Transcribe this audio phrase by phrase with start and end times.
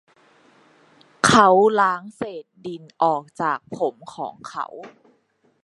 [1.25, 1.49] เขา
[1.79, 4.65] ล้างเศษดินออกจากผมของเขา